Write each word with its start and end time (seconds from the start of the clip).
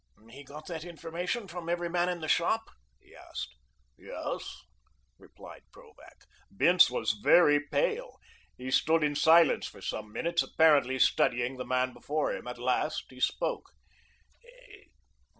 "He 0.31 0.43
got 0.43 0.65
that 0.65 0.83
information 0.83 1.47
from 1.47 1.69
every 1.69 1.87
man 1.87 2.09
in 2.09 2.21
the 2.21 2.27
shop?" 2.27 2.71
he 2.99 3.15
asked. 3.15 3.53
"Yes," 3.99 4.63
replied 5.19 5.61
Krovac. 5.71 6.23
Bince 6.57 6.89
was 6.89 7.11
very 7.21 7.59
pale. 7.67 8.17
He 8.57 8.71
stood 8.71 9.03
in 9.03 9.13
silence 9.13 9.67
for 9.67 9.79
some 9.83 10.11
minutes, 10.11 10.41
apparently 10.41 10.97
studying 10.97 11.57
the 11.57 11.65
man 11.65 11.93
before 11.93 12.33
him. 12.33 12.47
At 12.47 12.57
last 12.57 13.05
he 13.11 13.19
spoke. 13.19 13.73